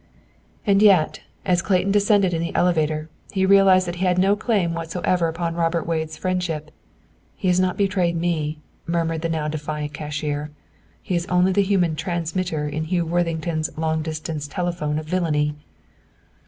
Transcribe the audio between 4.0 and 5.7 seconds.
had no claim whatever upon